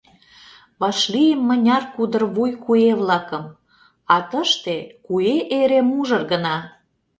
Вашлийым 0.79 1.41
мыняр 1.47 1.83
кудыр 1.95 2.23
вуй 2.35 2.51
куэ-влакым, 2.63 3.43
А 4.15 4.17
тыште 4.29 4.75
куэ 5.05 5.35
эре 5.59 5.79
мужыр 5.89 6.21
гына. 6.31 6.55